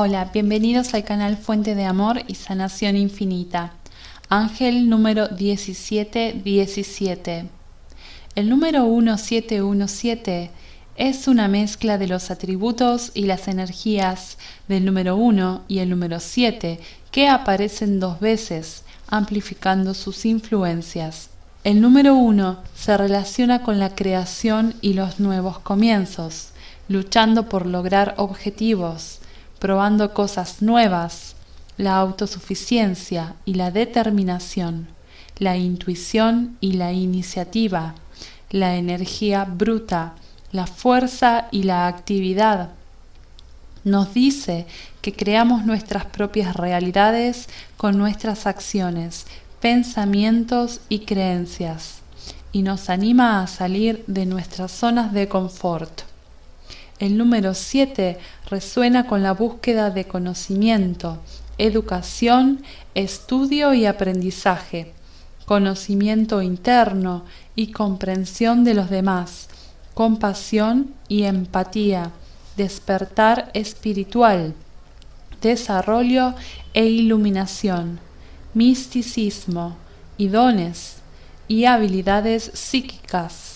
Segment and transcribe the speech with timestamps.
[0.00, 3.72] Hola, bienvenidos al canal Fuente de Amor y Sanación Infinita.
[4.28, 7.46] Ángel número 1717.
[8.36, 10.52] El número 1717
[10.94, 14.38] es una mezcla de los atributos y las energías
[14.68, 16.78] del número 1 y el número 7
[17.10, 21.30] que aparecen dos veces, amplificando sus influencias.
[21.64, 26.50] El número 1 se relaciona con la creación y los nuevos comienzos,
[26.86, 29.22] luchando por lograr objetivos,
[29.58, 31.34] probando cosas nuevas,
[31.76, 34.88] la autosuficiencia y la determinación,
[35.38, 37.94] la intuición y la iniciativa,
[38.50, 40.14] la energía bruta,
[40.52, 42.70] la fuerza y la actividad.
[43.84, 44.66] Nos dice
[45.00, 49.26] que creamos nuestras propias realidades con nuestras acciones,
[49.60, 52.00] pensamientos y creencias,
[52.50, 56.07] y nos anima a salir de nuestras zonas de confort.
[56.98, 58.18] El número 7
[58.50, 61.18] resuena con la búsqueda de conocimiento,
[61.56, 62.62] educación,
[62.94, 64.92] estudio y aprendizaje,
[65.44, 67.24] conocimiento interno
[67.54, 69.48] y comprensión de los demás,
[69.94, 72.10] compasión y empatía,
[72.56, 74.54] despertar espiritual,
[75.40, 76.34] desarrollo
[76.74, 78.00] e iluminación,
[78.54, 79.76] misticismo
[80.16, 80.96] y dones
[81.46, 83.47] y habilidades psíquicas.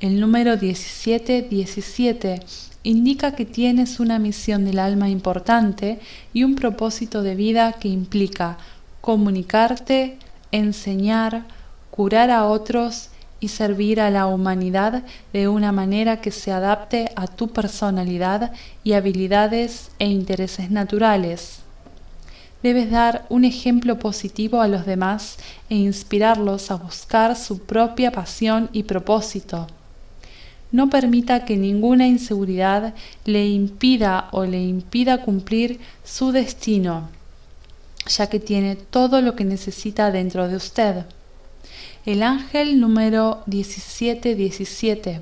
[0.00, 2.40] El número 1717
[2.84, 5.98] indica que tienes una misión del alma importante
[6.32, 8.58] y un propósito de vida que implica
[9.00, 10.16] comunicarte,
[10.52, 11.46] enseñar,
[11.90, 13.08] curar a otros
[13.40, 18.52] y servir a la humanidad de una manera que se adapte a tu personalidad
[18.84, 21.62] y habilidades e intereses naturales.
[22.62, 25.38] Debes dar un ejemplo positivo a los demás
[25.68, 29.66] e inspirarlos a buscar su propia pasión y propósito.
[30.70, 37.08] No permita que ninguna inseguridad le impida o le impida cumplir su destino,
[38.06, 41.04] ya que tiene todo lo que necesita dentro de usted
[42.08, 45.20] el ángel número 1717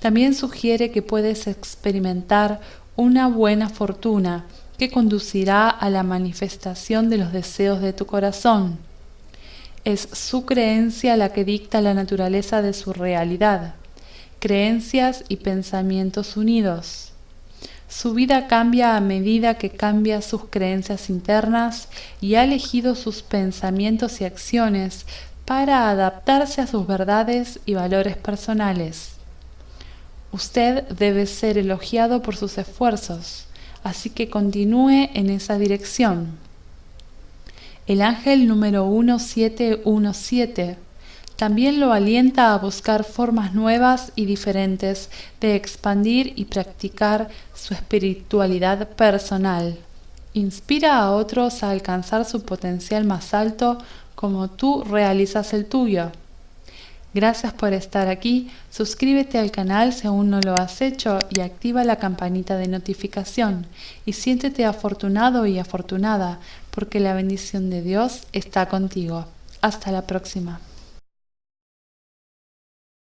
[0.00, 2.60] también sugiere que puedes experimentar
[2.94, 4.44] una buena fortuna
[4.76, 8.78] que conducirá a la manifestación de los deseos de tu corazón.
[9.86, 13.76] Es su creencia la que dicta la naturaleza de su realidad,
[14.40, 17.12] creencias y pensamientos unidos.
[17.88, 21.88] Su vida cambia a medida que cambia sus creencias internas
[22.20, 25.06] y ha elegido sus pensamientos y acciones
[25.44, 29.12] para adaptarse a sus verdades y valores personales.
[30.32, 33.46] Usted debe ser elogiado por sus esfuerzos,
[33.82, 36.38] así que continúe en esa dirección.
[37.88, 40.76] El ángel número 1717
[41.40, 45.08] también lo alienta a buscar formas nuevas y diferentes
[45.40, 49.78] de expandir y practicar su espiritualidad personal.
[50.34, 53.78] Inspira a otros a alcanzar su potencial más alto
[54.14, 56.12] como tú realizas el tuyo.
[57.14, 61.84] Gracias por estar aquí, suscríbete al canal si aún no lo has hecho y activa
[61.84, 63.64] la campanita de notificación
[64.04, 66.38] y siéntete afortunado y afortunada
[66.70, 69.24] porque la bendición de Dios está contigo.
[69.62, 70.60] Hasta la próxima.